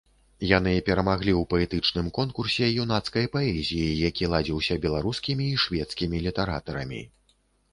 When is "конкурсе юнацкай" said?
2.17-3.29